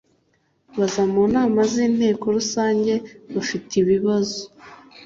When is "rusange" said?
2.37-2.93